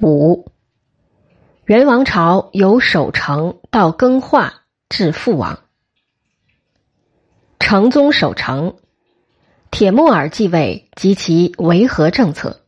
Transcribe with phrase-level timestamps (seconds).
[0.00, 0.46] 五，
[1.64, 5.58] 元王朝由守成到更化至覆亡。
[7.58, 8.76] 成宗守成，
[9.72, 12.60] 铁木儿继位及其维和政策。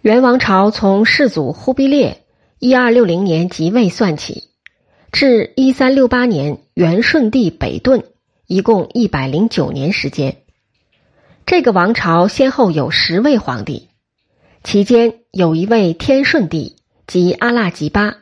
[0.00, 2.24] 元王朝从世祖忽必烈
[2.58, 4.44] 一二六零年即位算起，
[5.12, 8.04] 至一三六八年元顺帝北遁，
[8.46, 10.38] 一共一百零九年时间。
[11.44, 13.90] 这个王朝先后有十位皇帝。
[14.64, 18.16] 其间有一位天顺帝，即阿剌吉巴，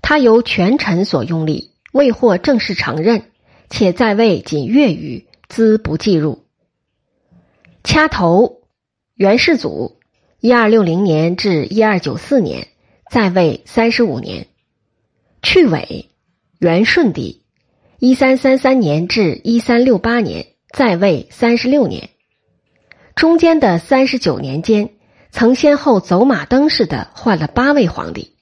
[0.00, 3.24] 他由权臣所拥立，未获正式承认，
[3.68, 6.42] 且在位仅月余，兹不计入。
[7.84, 8.62] 掐头
[9.14, 9.98] 元世祖，
[10.40, 12.68] 一二六零年至一二九四年，
[13.10, 14.46] 在位三十五年。
[15.42, 16.08] 去尾
[16.58, 17.42] 元顺帝，
[17.98, 22.08] 一三三三年至一三六八年，在位三十六年。
[23.14, 24.88] 中间的三十九年间。
[25.34, 28.36] 曾先后走马灯似的换了八位皇帝，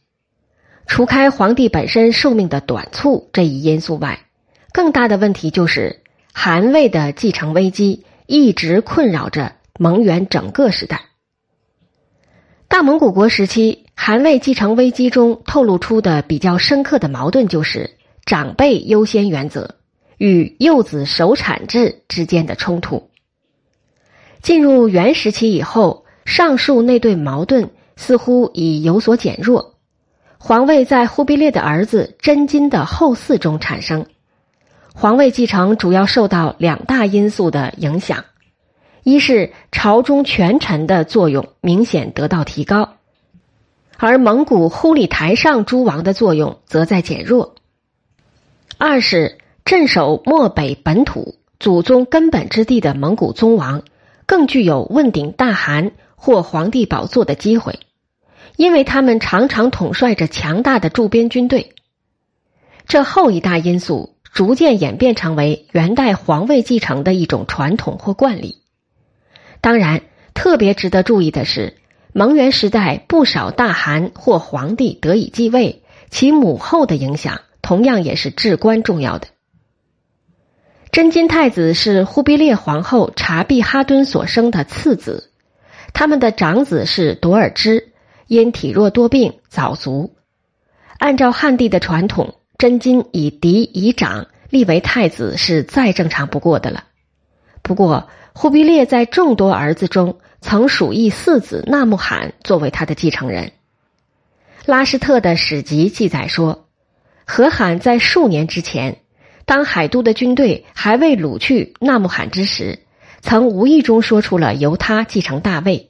[0.87, 4.27] 除开皇帝本身寿命的短促这一因素外，
[4.75, 6.03] 更大的问题就是
[6.35, 11.07] 韩魏的继承危机一直困扰着蒙元整个时代。
[12.69, 19.77] 大蒙古国时期，韩魏继承危机中透露出的比较深刻的矛盾就是长辈优先原则
[20.19, 23.09] 与幼子守产制之间的冲突。
[24.43, 26.02] 进入元时期以后。
[26.25, 29.75] 上述那对矛盾似乎已有所减弱，
[30.39, 34.07] 皇位在忽必烈的儿子真金的后嗣中产生。
[34.95, 38.25] 皇位继承主要受到两大因素的影响：
[39.03, 42.91] 一是朝中权臣的作用明显得到提高，
[43.97, 47.55] 而蒙古忽里台上诸王的作用则在减弱；
[48.79, 53.83] 二是镇守漠北本土、祖宗根本之地的蒙古宗王
[54.27, 55.93] 更具有问鼎大汗。
[56.23, 57.81] 或皇帝宝座的机会，
[58.55, 61.75] 因为他们常常统帅着强大的驻边军队。
[62.87, 68.59] 这后一大因素逐渐演变成为元代皇位继承的一种传统或惯例。
[69.61, 70.03] 当然，
[70.33, 71.77] 特别值得注意的是，
[72.13, 79.27] 蒙元时代不少大汗或皇帝得以继位，其母后的影响同样也是至关重要的。
[80.93, 85.32] 真金太子是忽必烈皇后察必哈敦所生的次子。
[85.93, 87.93] 他们的长子是朵尔之，
[88.27, 90.15] 因体弱多病早卒。
[90.99, 96.85] 按照汉地的传统，真金以嫡以长立为太子是再正常不过的了。
[97.63, 103.53] 不过，忽必烈在众多儿子中，曾属意四子纳木罕作为他的继承人。
[104.65, 106.67] 拉什特的史籍记载说，
[107.27, 108.99] 和罕在数年之前，
[109.45, 112.79] 当海都的军队还未掳去纳木罕之时。
[113.23, 115.89] 曾无意中说出了由他继承大位，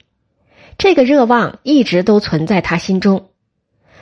[0.78, 3.30] 这个热望一直都存在他心中。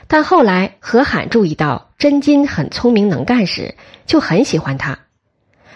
[0.07, 3.75] 但后来何罕注意到真金很聪明能干时，
[4.05, 4.99] 就很喜欢他。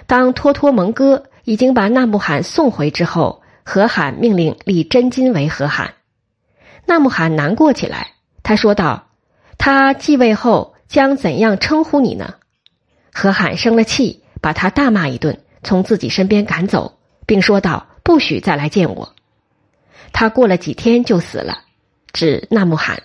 [0.06, 5.94] 当托托蒙哥已经把纳木罕送回之后，何罕命令立真金为何罕。
[6.86, 8.12] 纳木罕难过起来，
[8.44, 9.08] 他说道
[9.58, 12.36] ：“他继位后将怎样称呼你呢？”
[13.14, 16.95] 何罕生了气，把他大骂一顿，从自己身边赶走。
[17.26, 19.14] 并说道：“不许再来见我。”
[20.14, 21.60] 他过了几天就死了，
[22.14, 23.04] 指纳木罕。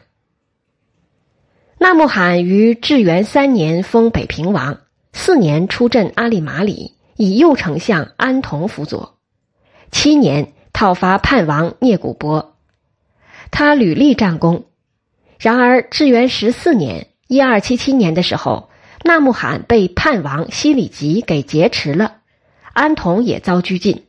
[1.78, 4.80] 纳木罕于至元三年封北平王，
[5.12, 9.18] 四年出镇阿里马里，以右丞相安童辅佐，
[9.90, 12.56] 七年讨伐叛王聂古波。
[13.50, 14.66] 他屡立战功。
[15.38, 18.68] 然而至元十四年（一二七七年）的时候，
[19.02, 22.18] 纳木罕被叛王西里吉给劫持了，
[22.74, 24.04] 安童也遭拘禁。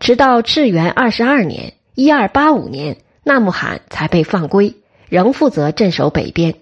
[0.00, 4.76] 直到至元二十二年（一二八五年），纳木罕才被放归，
[5.08, 6.54] 仍负责镇守北边。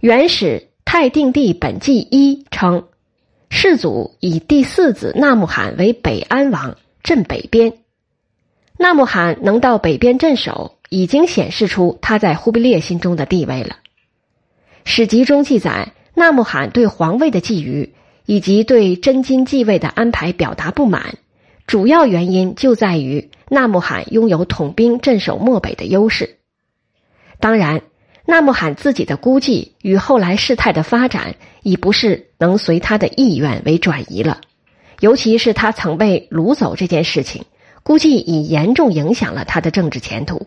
[0.00, 2.84] 元始太定帝本纪一称，
[3.50, 7.74] 世祖以第四子纳木罕为北安王，镇北边。
[8.78, 13.76] 纳木罕能到北边镇守，已经显示出他在忽必烈心中的地位了。
[14.84, 17.90] 史籍中记载，纳木罕对皇位的觊觎
[18.24, 21.18] 以及对真金继位的安排表达不满。
[21.66, 26.38] 主要原因就在于纳木罕拥有统兵镇守漠北的优势。
[27.40, 27.82] 当然，
[28.26, 34.40] 纳木罕自己的估计与后来事态的发展已不是能随他的意愿为转移了。
[35.00, 37.44] 尤其是他曾被掳走这件事情，
[37.82, 40.46] 估计已严重影响了他的政治前途。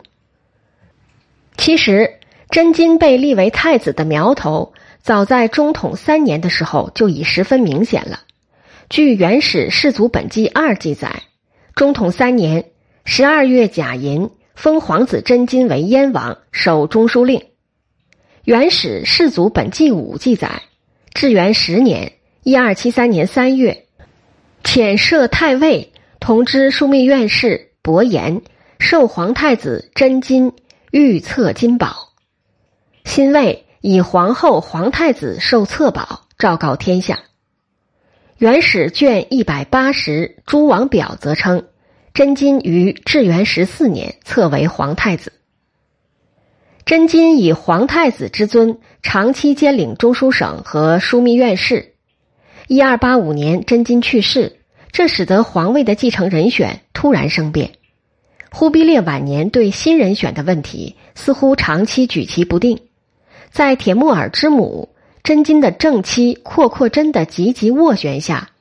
[1.57, 2.19] 其实，
[2.49, 8.21] 真金被立为太子的苗头，早在中统三年的时候就已十分明显了。
[8.87, 11.23] 据《元始世祖本纪二》记载，
[11.73, 12.65] 中统三年
[13.03, 17.39] 十二月甲寅，封皇子真金为燕王，守中书令。
[18.43, 20.61] 《元始世祖本纪五》记载，
[21.15, 23.85] 至元十年（一二七三年）三月，
[24.63, 28.43] 遣设太尉同知枢密院事伯颜
[28.77, 30.53] 授皇太子真金
[30.91, 32.13] 御册金宝。
[33.03, 37.15] 辛未以皇后、皇太子受册宝，昭告天下。
[38.37, 41.67] 《元始》卷一百八十《诸王表》则称。
[42.13, 45.31] 真金于至元十四年册为皇太子。
[46.85, 51.93] 真金以皇太子之尊，长期兼领中书省和枢密院事。
[52.67, 54.57] 一二八五年，真金去世，
[54.91, 57.71] 这使得皇位的继承人选突然生变。
[58.51, 62.81] 忽必烈晚年对新人选的问题似乎长期举棋不定。
[63.49, 64.89] 在铁木儿之母
[65.25, 68.51] 真金的正妻阔阔真的积极斡旋下，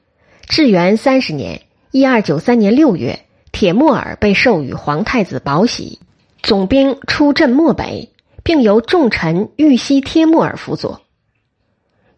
[0.48, 1.60] 至元三十年
[1.92, 3.20] （一二九三年）六月。
[3.52, 6.00] 铁木儿被授予皇太子宝玺，
[6.42, 8.08] 总兵出镇漠北，
[8.42, 11.02] 并由重臣玉溪帖木儿辅佐。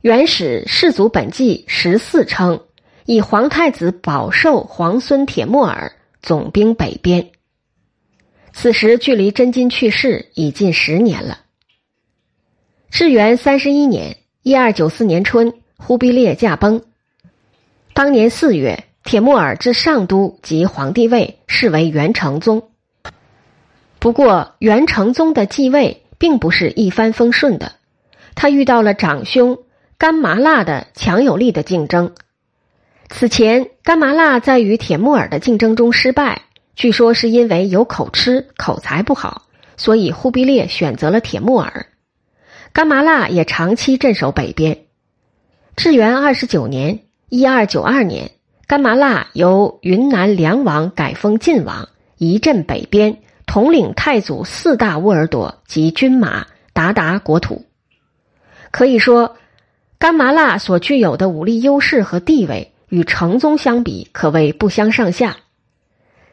[0.01, 2.63] 元始世祖本纪十四称，
[3.05, 7.33] 以皇太子保授皇孙铁木儿总兵北边。
[8.53, 11.41] 此时距离真金去世已近十年了。
[12.91, 14.17] 至元三十一年
[14.47, 16.83] （一二九四年春），忽必烈驾崩。
[17.93, 18.85] 当年四月。
[19.03, 22.71] 铁木儿至上都即皇帝位，是为元成宗。
[23.99, 27.73] 不过，元成宗的继位并不是一帆风顺的，
[28.37, 29.59] 他遇到了长兄
[29.99, 32.15] 甘麻剌的强有力的竞争。
[33.09, 36.43] 此前，甘麻剌在与铁木儿的竞争中失败，
[36.77, 39.43] 据说是因为有口吃、口才不好，
[39.77, 41.87] 所以忽必烈选择了铁木儿。
[42.77, 44.81] 甘麻剌也长期镇守北边。
[45.77, 46.99] 至元二十九年
[47.31, 48.33] （一二九二年）。
[48.69, 51.89] 甘麻剌由云南梁王改封晋王，
[52.19, 57.65] 移镇北边，统领太祖四大沃尔朵及军马，达达国土。
[58.71, 59.39] 可以说，
[59.99, 65.39] 甘麻剌所具有的武力优势和地位，与成宗相比，可谓不相上下。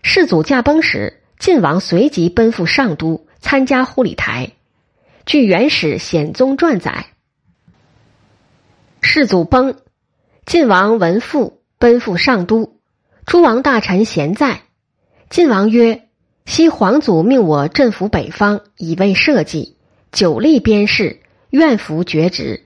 [0.02, 4.52] 世祖驾崩时，晋王随即奔赴上都参加护理台。
[5.26, 7.06] 据《元始显宗传》载，
[9.02, 9.78] 世祖崩，
[10.46, 11.62] 晋王闻父。
[11.80, 12.80] 奔赴上都，
[13.26, 14.62] 诸王大臣咸在。
[15.30, 16.08] 晋王曰
[16.48, 19.76] ：“昔皇祖命我镇抚北方，以为社稷，
[20.14, 22.66] 久立边事，愿服爵职。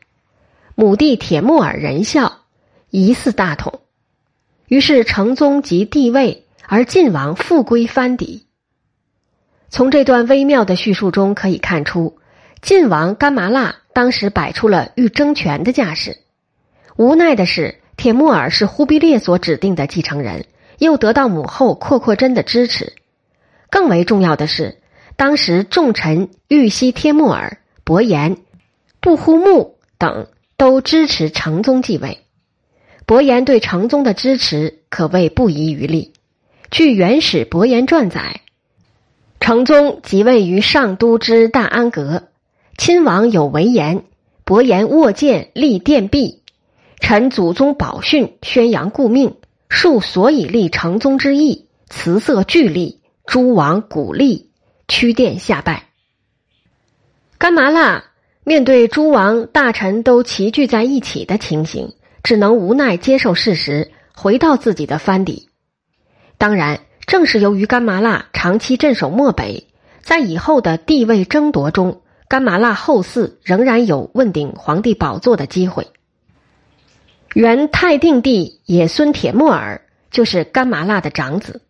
[0.75, 2.41] 母弟铁木儿仁孝，
[2.91, 3.79] 疑似大统。
[4.67, 8.45] 于是成宗即帝位，而晋王复归藩邸。”
[9.69, 12.19] 从这段微妙的叙述中可以看出，
[12.61, 16.17] 晋王甘麻剌当时摆出了欲争权的架势。
[16.95, 17.79] 无奈的是。
[17.97, 20.45] 铁木儿是忽必烈所指定的继承人，
[20.77, 22.93] 又得到母后阔阔真的支持。
[23.71, 24.77] 更为重要的是，
[25.15, 28.37] 当时重臣玉溪帖木儿、伯颜、
[29.01, 30.27] 不忽木等
[30.57, 32.19] 都支持成宗继位。
[33.07, 36.13] 伯颜对成宗的支持可谓不遗余力。
[36.69, 38.41] 据《元始伯颜传》载，
[39.39, 42.27] 成宗即位于上都之大安阁，
[42.77, 44.03] 亲王有为言，
[44.45, 46.43] 伯颜握剑立殿壁。
[46.99, 49.35] 臣祖宗宝训，宣扬故命，
[49.67, 54.51] 述所以立成宗之意，辞色俱立，诸王鼓励，
[54.87, 55.87] 屈殿下拜。
[57.39, 58.03] 甘麻剌
[58.43, 65.49] 面对诸王大臣都齐聚在一起的情形，只能无奈接受事实，回到自己的藩邸。
[66.37, 69.67] 当然，正是由于甘麻剌长期镇守漠北，
[70.01, 75.87] 在以后的地位争夺中，甘麻剌后嗣仍然有问鼎皇帝宝座的机会。
[77.33, 79.81] 元泰定帝也孙铁木儿
[80.11, 81.61] 就是甘麻剌的长子。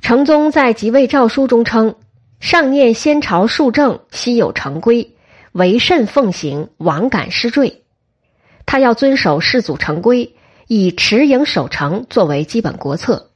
[0.00, 1.94] 成宗在即位诏书中称
[2.40, 5.14] ：“上念先朝数政，悉有成规，
[5.52, 7.84] 唯慎奉行，罔敢失坠。”
[8.66, 10.34] 他要遵守世祖成规，
[10.66, 13.30] 以持营守成作为基本国策。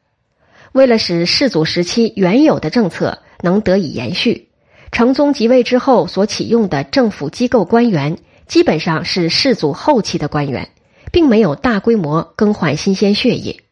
[0.72, 4.47] 为了使世祖时期原有的政策能得以延续，
[4.92, 10.70] 成宗即位之后所启用的政府机构官员，基本上是世祖后期的官员。
[11.10, 13.62] 并没有大规模更换新鲜血液，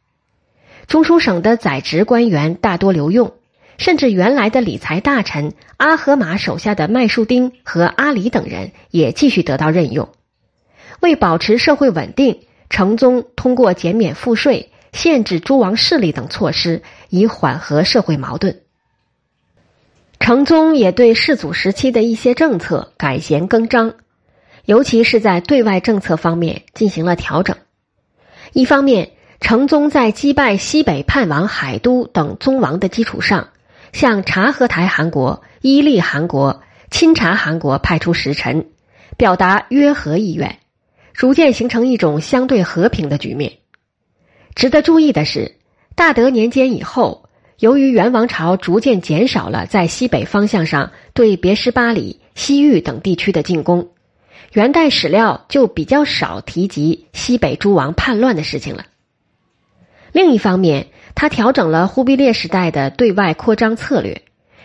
[0.87, 3.35] 中书省的在职官员大多留用，
[3.77, 10.09] 甚至原来的理财大臣阿合马手下的麦树丁和阿里等人也继续得到任用。
[11.01, 18.63] 为保持社会稳定，成宗通过减免赋税、限制诸王势力等措施，以缓和社会矛盾。
[20.27, 23.95] 成宗也对世祖时期的一些政策改弦更张。
[24.65, 27.57] 尤其是在对外政策方面进行了调整。
[28.53, 33.51] 一方面，成宗在击败西北叛王海都等宗王的基础上，
[33.93, 38.67] 向察合台汗国、伊利汗国、钦察汗国派出使臣，
[39.17, 40.59] 表达约和意愿，
[41.13, 43.59] 逐渐形成一种相对和平的局面。
[44.57, 45.55] 值得注意的是，
[45.95, 47.26] 大德年间以后，
[47.59, 53.89] 由于元王朝逐渐减少了在西北方向上对别什巴里、西域等地区的进攻，
[54.53, 58.85] 元代史料就比较少提及西北诸王叛乱的事情了。
[60.13, 64.23] 另一方面，他调整了忽必烈时代的对外扩张策略，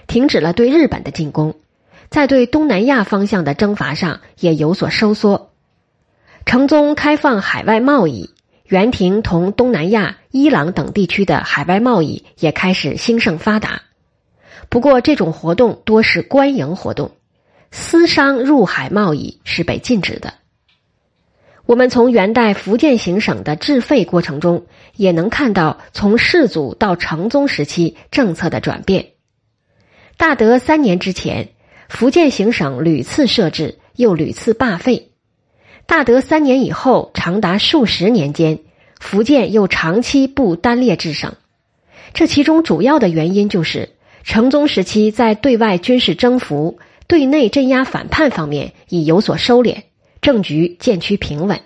[0.08, 1.56] 停止了对日本的进攻，
[2.10, 5.52] 在对东南亚方向的征伐上也有所收缩。
[6.46, 8.32] 成宗开放海外贸易，
[8.72, 13.82] 元廷同东南亚、伊朗等地区的海外贸易也开始兴盛发达。
[14.70, 17.12] 不过，这种活动多是官营活动，
[17.72, 20.36] 私商入海贸易是被禁止的。
[21.66, 29.08] 我们从元代福建行省的治废过程中，也能看到从世祖到成宗时期政策的转变。
[30.16, 31.50] 大德三年之前，
[31.90, 35.11] 福建行省屡次设置，又屡次罢废；
[35.92, 38.60] 大德三年以后，长达数十年间，
[39.02, 41.34] 福建又长期不单列制省。
[42.14, 43.90] 这其中主要的原因就是
[44.24, 49.84] 成宗时期在对外军事征服、对内镇压反叛方面已有所收敛。
[50.22, 51.60] 政局渐趋平稳，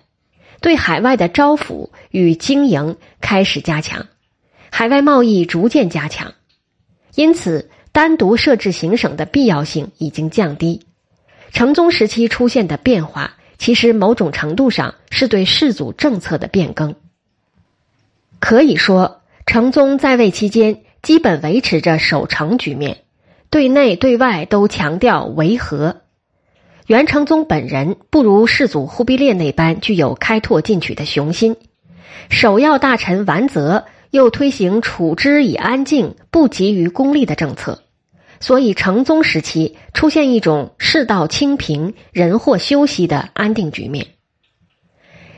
[0.60, 4.08] 对海外的招抚与经营开始加强，
[4.72, 6.34] 海外贸易逐渐加强，
[7.14, 10.82] 因此单独设置行省的必要性已经降低。
[11.52, 16.94] 成宗时期出现的变化，其实某种程度上是对世祖政策的变更。
[18.38, 23.00] 可以说，成宗在位期间基本维持着守成局面，
[23.50, 26.04] 对内对外都强调维和。
[26.86, 31.56] 元成宗本人不如世祖忽必烈那般具有开拓进取的雄心，
[32.30, 37.82] 首要大臣完泽又推行处之以安静，不急于功利的政策，
[38.40, 44.08] 所以成宗时期出现一种世道清平、人祸休息的安定局面。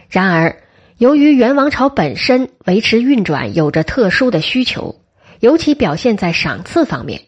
[0.09, 0.61] 然而，
[0.97, 5.01] 由于元王朝本身维持运转有着特殊的需求，
[5.39, 7.21] 尤其表现在赏赐方面，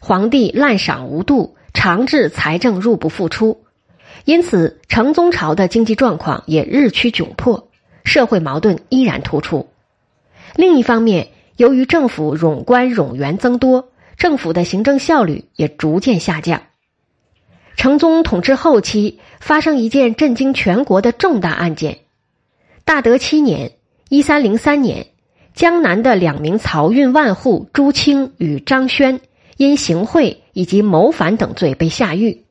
[0.00, 1.56] 皇帝滥赏无度。
[1.74, 3.64] 长治财政入不敷出，
[4.26, 7.70] 因此成宗朝的经济状况也日趋窘迫，
[8.04, 9.70] 社会矛盾依然突出。
[10.54, 16.62] 另一方面，由于政府冗官冗员增多，政府的行政效率也逐渐下降。
[17.76, 21.98] 成宗统治后期发生一件震惊全国的重大案件：
[22.84, 23.72] 大德七年
[24.08, 25.06] （一三零三年），
[25.54, 29.20] 江南的两名漕运万户朱清与张轩。
[29.58, 32.46] 因行贿以及谋反等罪被下狱，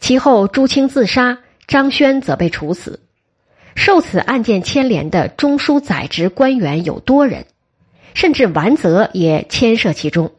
[0.00, 3.00] 其后朱清自杀，张轩则被处死。
[3.74, 7.46] 受此案件牵连的中书宰执官员有多人，
[8.14, 10.32] 甚至完泽也牵涉其中。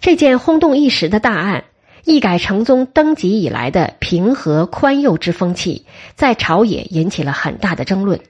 [0.00, 1.64] 这件轰动一时的大案，
[2.04, 8.20] 一改成宗登基以来的平和宽宥之风气，在朝野引起了很大的争论。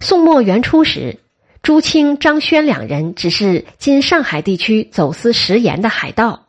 [0.00, 1.18] 宋末元初时。
[1.62, 6.48] 朱清、张轩两人只是今上海地区走私食盐的海盗，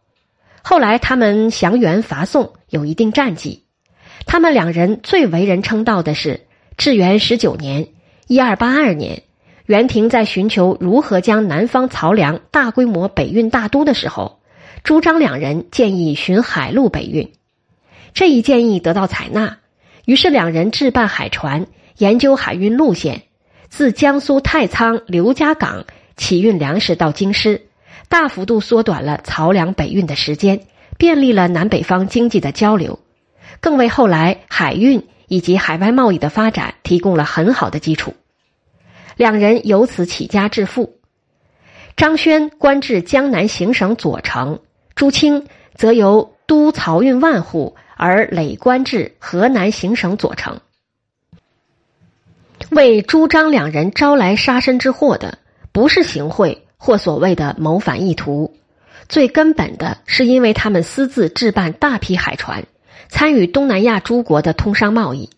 [0.63, 3.63] 后来他们降元伐宋，有一定战绩。
[4.25, 6.47] 他们两人最为人称道的是，
[6.77, 7.89] 至元十九年
[8.25, 9.21] （一二八二年），
[9.65, 14.39] 元廷在寻求如何将南方漕粮大规模北运大都的时候，
[14.83, 17.31] 朱张两人建议寻海路北运。
[18.13, 19.59] 这一建议得到采纳，
[20.05, 21.65] 于是两人置办海船，
[21.97, 23.23] 研究海运路线。
[23.69, 25.85] 自江苏太仓刘家港
[26.17, 27.61] 起运粮食到京师，
[28.09, 30.59] 大幅度缩短了漕粮北运的时间，
[30.97, 32.99] 便利了南北方经济的交流，
[33.61, 38.13] 更为后来海运以及海外贸易的发展提供了很好的基础。
[39.15, 40.97] 两人由此起家致富。
[41.95, 44.59] 张轩官至江南行省左丞，
[44.95, 50.61] 朱清则由都漕运万户而累官至河南行省左丞。
[52.71, 55.37] 为朱张两人招来杀身之祸的，
[55.71, 58.55] 不是行贿或所谓的谋反意图，
[59.07, 62.65] 最根本的是因为他们私自置办大批海船，
[63.09, 65.29] 参与东南亚诸国的通商贸易，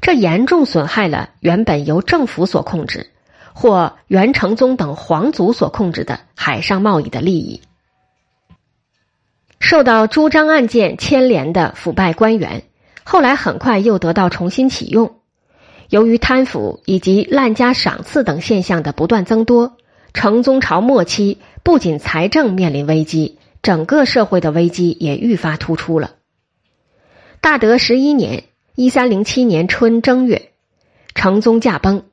[0.00, 3.10] 这严重损害了原本由政府所控制
[3.52, 7.62] 或元成宗等皇族所控制的海上贸易的利益。
[9.60, 12.64] 受到朱张案件牵连的腐败官员，
[13.04, 15.16] 后来很快又得到重新启用。
[15.88, 19.76] 由于贪腐以及滥加赏赐等现象的不断增多，
[20.14, 26.12] 成宗朝末期不仅财政面临危机，整个社会的危机也愈发突出了。
[27.40, 28.44] 大德十一年
[28.74, 30.50] （一三零七年春正月），
[31.14, 32.04] 成宗驾崩，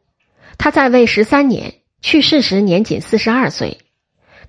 [0.60, 3.78] 他在位十三年，去世时年仅四十二岁。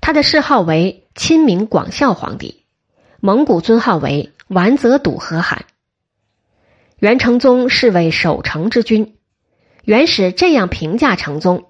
[0.00, 2.64] 他的谥号为亲明广孝皇帝，
[3.20, 5.66] 蒙古尊号为完泽笃和汗。
[6.98, 9.14] 元成宗是为守成之君，
[9.84, 11.66] 元史这样评价成宗：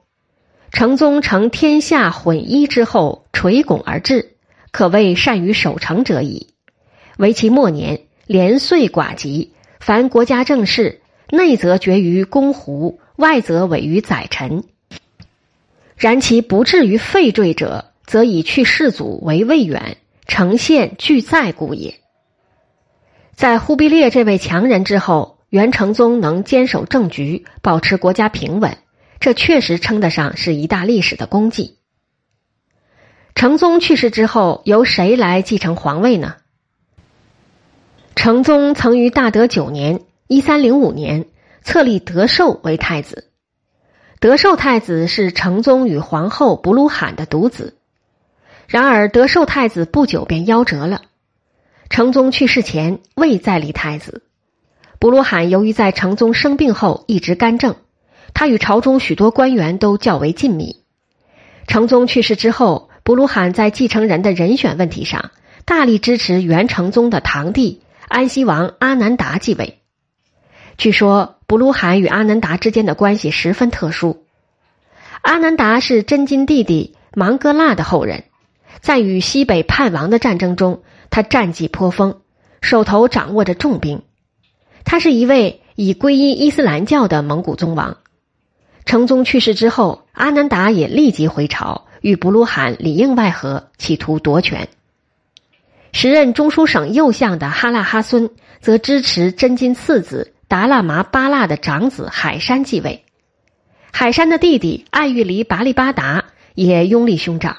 [0.73, 4.37] 成宗成天下混一之后，垂拱而治，
[4.73, 6.55] 可谓善于守成者矣。
[7.19, 14.65] 为其末年，连岁寡疾，凡国家政事，内则决于公胡，外则委于宰臣。
[15.97, 17.87] 然其不至于废坠者。
[18.11, 19.97] 则以去世祖为未远，
[20.27, 22.01] 呈现俱在故也。
[23.37, 28.79] 在忽必烈这位强人之后，元成宗能坚守政局，保持国家平稳，
[29.21, 31.77] 这确实称得上是一大历史的功绩。
[33.37, 36.35] 成宗去世之后，由谁来继承皇位呢？
[38.17, 41.27] 成宗曾于大德九年（一三零五年）
[41.71, 43.29] 册立德寿为太子。
[44.19, 47.77] 德寿太子是成宗与皇后不鲁罕的独子。
[48.67, 51.03] 然而，德寿太子不久便夭折了。
[51.89, 54.25] 成宗去世前未再立太子。
[54.99, 57.77] 不鲁罕由于在成宗生病后一直干政，
[58.35, 60.83] 他与朝中许多官员都较为亲密。
[61.69, 65.31] 成宗去世之后，不鲁罕在继承人的人选问题上
[65.65, 69.77] 大力支持元成宗的堂弟安西王阿难达继位。
[70.77, 74.23] 据说，布鲁罕与阿难达之间的关系十分特殊。
[75.21, 78.23] 阿难达是真金弟弟芒哥剌的后人。
[78.81, 82.21] 在与西北叛王的战争中，他战绩颇丰，
[82.63, 84.03] 手头掌握着重兵。
[84.85, 87.97] 他是一位已皈依伊斯兰教的蒙古宗王。
[88.85, 94.69] 成宗去世之后，阿难达也立即回朝，与布鲁罕里应外合，企图夺权。
[95.91, 98.31] 时任中书省右相的哈拉哈孙
[98.61, 103.05] 则支持真金次子达腊麻巴剌的长子海山继位。
[103.93, 106.25] 海山的弟弟爱玉离拔力巴达
[106.57, 107.59] 也拥立兄长。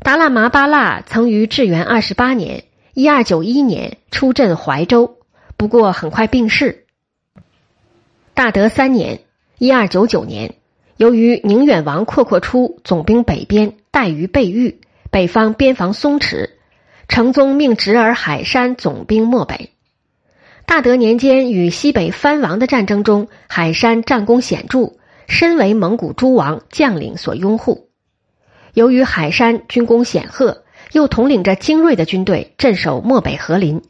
[0.00, 5.16] 达腊麻巴剌曾于至元二十八年（一二九一年）出镇怀州，
[5.56, 6.84] 不过很快病逝。
[8.34, 9.20] 大德三年
[9.56, 10.56] （一二九九年），
[10.98, 16.50] 由于宁远王阔阔出总兵北边，待于备御，北方边防松弛，
[17.08, 19.72] 成宗命侄儿海山总兵漠北。
[20.68, 24.92] 大德年间，与西北藩王的战争中，海山战功显著，
[25.26, 27.88] 深为蒙古诸王将领所拥护。
[28.74, 33.80] 由于海山军功显赫，又统领着精锐的军队镇守漠北和林，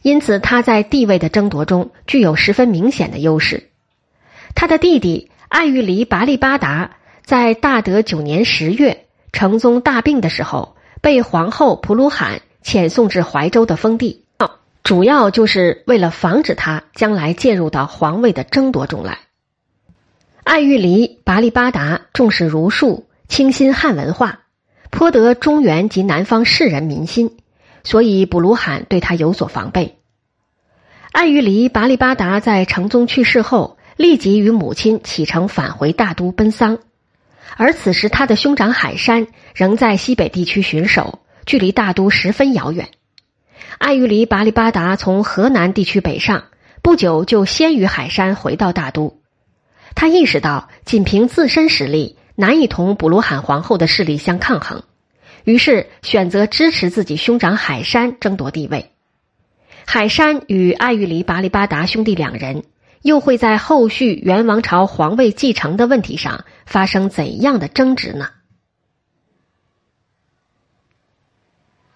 [0.00, 3.68] 因此他在地位的争夺中具有十分明显的优势。
[4.54, 6.92] 他的弟弟爱玉离拔力巴达
[7.26, 14.21] 在大德九年十月，成宗大病的时候，被皇后普鲁罕遣送至怀州的封地，
[14.82, 19.18] 主要就是为了防止他将来介入到皇位的争夺中来。
[20.44, 23.08] 爱玉离拔力巴达重视儒术。
[23.28, 24.40] 清新汉文化，
[24.90, 27.38] 颇得中原及南方士人民心，
[27.82, 29.96] 所以卜鲁罕对他有所防备。
[31.12, 36.78] 爱玉离拔力巴达在成宗去世后，立即与母亲启程返回大都奔丧，
[37.56, 42.90] 而此时他的兄长海山仍在西北地区巡守，距离大都十分遥远。
[43.78, 46.44] 爱玉离拔里巴达从河南地区北上，
[46.82, 49.20] 不久就先于海山回到大都。
[49.94, 52.16] 他意识到，仅凭自身实力。
[52.34, 54.84] 难以同卜鲁罕皇后的势力相抗衡，
[55.44, 58.90] 于是选择支持自己兄长海山争夺地位。
[59.84, 62.64] 海山与爱玉离拔里巴达兄弟两人
[63.02, 68.30] 又会在后续元王朝皇位继承的问题上发生怎样的争执呢？